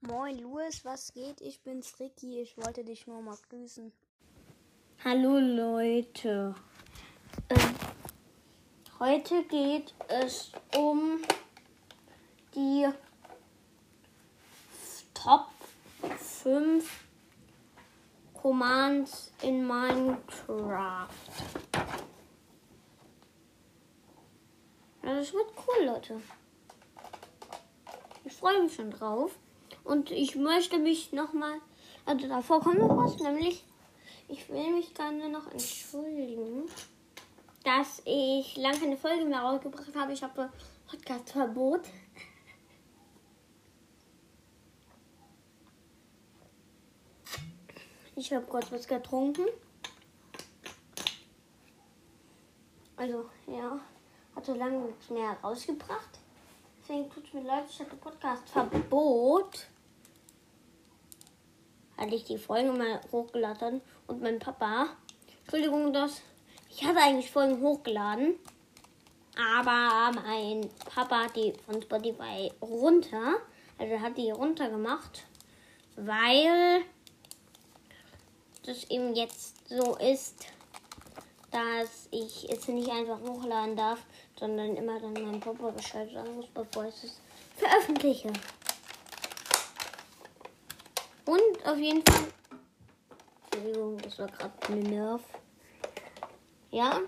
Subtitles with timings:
[0.00, 1.40] Moin Louis, was geht?
[1.40, 2.40] Ich bin's Ricky.
[2.40, 3.90] Ich wollte dich nur mal grüßen.
[5.04, 6.54] Hallo Leute.
[7.48, 7.74] Ähm,
[9.00, 11.20] heute geht es um
[12.54, 12.86] die
[15.14, 15.48] Top
[16.16, 17.04] 5
[18.34, 21.08] Commands in Minecraft.
[25.02, 26.22] Ja, das wird cool, Leute.
[28.24, 29.36] Ich freue mich schon drauf.
[29.88, 31.62] Und ich möchte mich nochmal,
[32.04, 33.64] also davor kommt noch was, nämlich
[34.28, 36.68] ich will mich gerne noch entschuldigen,
[37.64, 40.12] dass ich lange keine Folge mehr rausgebracht habe.
[40.12, 40.52] Ich habe
[40.88, 41.80] Podcast-Verbot.
[48.14, 49.46] Ich habe kurz was getrunken.
[52.94, 53.80] Also, ja,
[54.36, 56.18] hatte lange nichts mehr rausgebracht.
[56.82, 59.66] Deswegen tut es mir leid, ich hatte Podcast-Verbot.
[61.98, 64.86] Hatte ich die Folge mal hochgeladen und mein Papa.
[65.40, 66.22] Entschuldigung, das.
[66.70, 68.36] Ich hatte eigentlich Folgen hochgeladen.
[69.36, 73.34] Aber mein Papa hat die von Spotify runter.
[73.78, 75.24] Also hat die runter gemacht.
[75.96, 76.82] Weil
[78.64, 80.46] das eben jetzt so ist,
[81.50, 83.98] dass ich es nicht einfach hochladen darf,
[84.38, 87.20] sondern immer dann meinem Papa Bescheid sagen muss, bevor ich es
[87.56, 88.32] veröffentliche.
[91.28, 92.26] Und auf jeden Fall.
[93.52, 95.22] Entschuldigung, das war gerade ein Nerv.
[96.70, 97.02] Ja.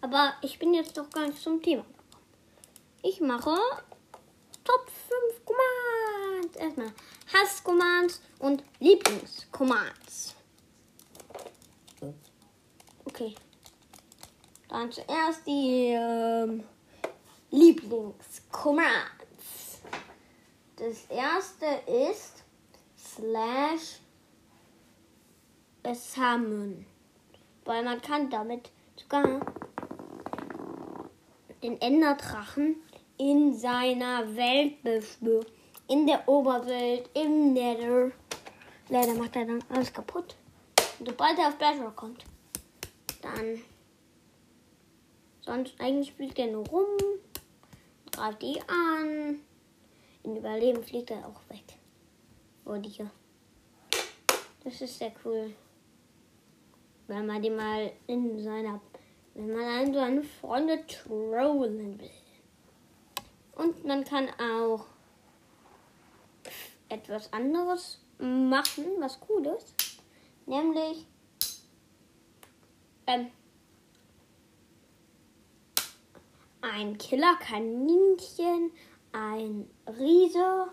[0.00, 2.24] Aber ich bin jetzt doch gar nicht zum Thema gekommen.
[3.04, 3.56] Ich mache
[4.64, 4.90] Top
[5.30, 6.56] 5 Commands.
[6.56, 6.92] Erstmal
[7.32, 10.34] Hass-Commands und Lieblings-Commands.
[13.04, 13.36] Okay.
[14.68, 16.64] Dann zuerst die ähm,
[17.52, 19.21] Lieblings-Commands.
[20.82, 22.42] Das erste ist
[22.98, 24.00] slash
[25.94, 26.84] summon.
[27.64, 29.46] Weil man kann damit sogar
[31.62, 32.82] den Enderdrachen
[33.16, 35.46] in seiner Welt beschwören.
[35.86, 38.10] In der Oberwelt, im Nether.
[38.88, 40.34] Leider macht er dann alles kaputt.
[40.98, 42.24] Und sobald er auf Bedrock kommt,
[43.20, 43.62] dann.
[45.42, 46.88] Sonst eigentlich fliegt er nur rum,
[48.10, 49.42] greift die an.
[50.24, 51.64] In Überleben fliegt er auch weg.
[52.64, 53.04] Oh, die
[54.64, 55.52] Das ist sehr cool.
[57.08, 58.80] Wenn man die mal in seiner.
[59.34, 62.10] Wenn man einen seine Freunde trollen will.
[63.54, 64.86] Und man kann auch
[66.88, 69.74] etwas anderes machen, was cool ist.
[70.46, 71.06] Nämlich
[73.06, 73.30] ähm,
[76.60, 78.70] ein Killerkaninchen,
[79.12, 80.68] ein Riese.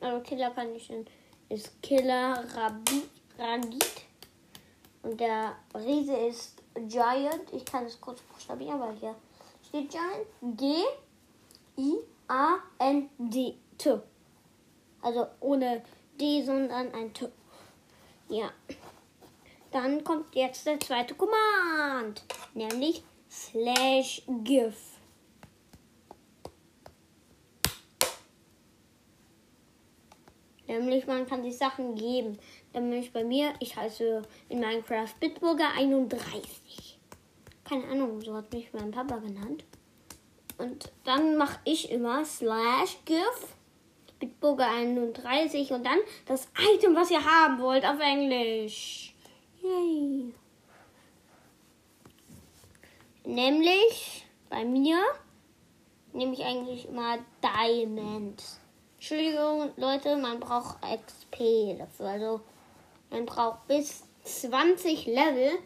[0.00, 1.06] Also Killerkaninchen
[1.48, 2.44] ist Killer
[3.38, 4.06] Ragit.
[5.02, 7.52] Und der Riese ist Giant.
[7.52, 9.14] Ich kann es kurz buchstabieren, weil hier
[9.68, 10.26] steht Giant.
[11.76, 12.06] G-I-A-N-D-T.
[15.02, 15.82] Also ohne
[16.20, 17.28] D, sondern ein T.
[18.28, 18.50] Ja.
[19.70, 23.04] Dann kommt jetzt der zweite Command, nämlich
[23.36, 24.76] slash gif.
[30.66, 32.38] Nämlich man kann sich Sachen geben.
[32.72, 36.98] Nämlich bei mir, ich heiße in Minecraft Bitburger 31.
[37.64, 39.64] Keine Ahnung, so hat mich mein Papa genannt.
[40.58, 43.54] Und dann mache ich immer slash gif
[44.18, 49.14] Bitburger 31 und dann das Item, was ihr haben wollt, auf Englisch.
[49.62, 50.32] Yay.
[53.26, 55.00] Nämlich bei mir
[56.12, 58.40] nehme ich eigentlich immer Diamond.
[58.94, 62.06] Entschuldigung, Leute, man braucht XP dafür.
[62.06, 62.40] Also
[63.10, 65.58] man braucht bis 20 Level,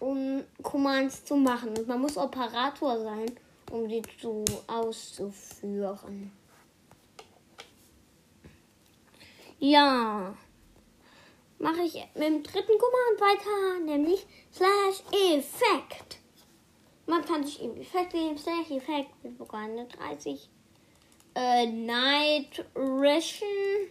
[0.00, 1.76] um Commands zu machen.
[1.76, 3.38] Und man muss Operator sein,
[3.70, 6.32] um die zu auszuführen.
[9.58, 10.34] Ja.
[11.58, 15.02] Mache ich mit dem dritten Command weiter, nämlich slash
[15.36, 16.21] Effekt.
[17.06, 20.48] Man kann sich eben Effekt geben, slash Effekt sogar eine 30.
[21.34, 23.88] Äh, Night Ration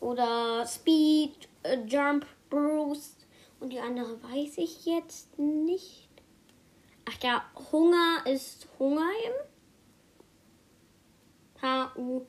[0.00, 3.26] oder Speed, äh, Jump, Boost
[3.60, 6.08] und die andere weiß ich jetzt nicht.
[7.08, 9.34] Ach ja, Hunger ist Hunger eben.
[11.62, 12.22] H-U-N-G-E-R.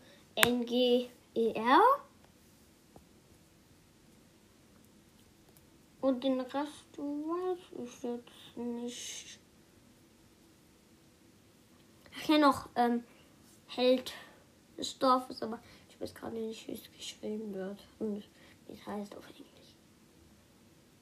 [6.03, 9.39] Und den Rest weiß ich jetzt nicht.
[12.11, 13.05] ich kenne noch ähm,
[13.67, 14.11] Held
[14.77, 18.21] des Dorfes, aber ich weiß gerade nicht, wie es geschrieben wird und
[18.67, 19.75] wie es heißt auf Englisch.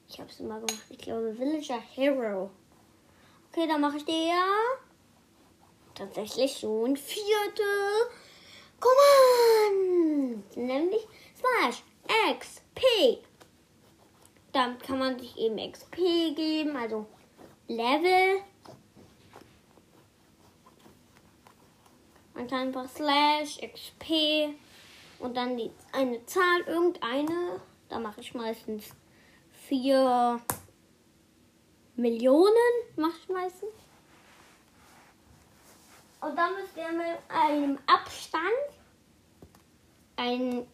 [0.06, 0.86] Ich habe es immer gemacht.
[0.88, 2.52] Ich glaube Villager Hero.
[3.50, 4.36] Okay, dann mache ich dir
[5.96, 7.62] tatsächlich schon vierte
[8.78, 10.56] Command.
[10.56, 11.82] Nämlich slash
[12.38, 13.31] XP.
[14.52, 15.96] Damit kann man sich eben XP
[16.36, 17.06] geben, also
[17.68, 18.42] Level.
[22.34, 24.54] Man kann einfach slash XP
[25.18, 27.60] und dann die, eine Zahl, irgendeine.
[27.88, 28.90] Da mache ich meistens
[29.52, 30.40] vier
[31.96, 32.54] Millionen,
[32.96, 33.72] mache ich meistens.
[36.20, 38.42] Und dann müsst ihr mit einem Abstand
[40.16, 40.66] ein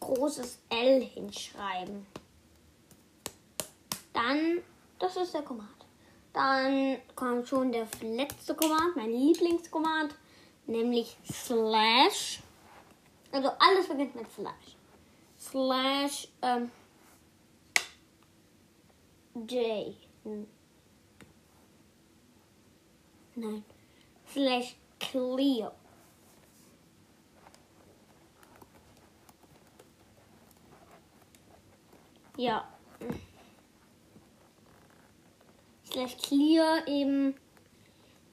[0.00, 2.06] großes L hinschreiben.
[4.12, 4.62] Dann,
[4.98, 5.68] das ist der Command.
[6.32, 10.14] Dann kommt schon der letzte Command, mein Lieblingskommand,
[10.66, 12.40] nämlich slash.
[13.30, 14.76] Also alles beginnt mit slash.
[15.38, 16.70] Slash ähm,
[19.34, 19.96] J.
[23.34, 23.64] Nein.
[24.30, 25.72] Slash clear.
[32.36, 32.68] Ja.
[35.92, 37.34] Slash clear eben.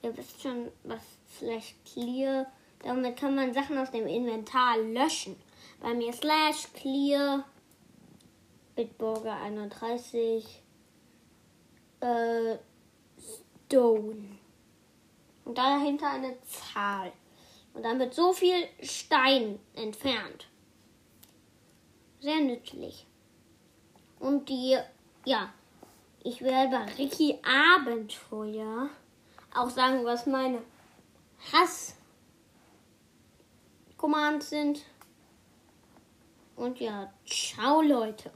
[0.02, 1.02] Ihr wisst schon, was
[1.38, 2.46] slash clear.
[2.82, 5.36] Damit kann man Sachen aus dem Inventar löschen.
[5.80, 7.44] Bei mir slash clear.
[8.74, 10.62] Bitburger 31.
[12.00, 12.56] Äh,
[13.66, 14.38] Stone.
[15.44, 17.12] Und dahinter eine Zahl.
[17.74, 20.48] Und dann wird so viel Stein entfernt.
[22.20, 23.06] Sehr nützlich.
[24.18, 24.78] Und die,
[25.24, 25.52] ja,
[26.22, 28.90] ich werde bei Ricky Abenteuer
[29.54, 30.60] auch sagen, was meine
[31.52, 34.82] Hass-Commands sind.
[36.56, 38.30] Und ja, ciao Leute.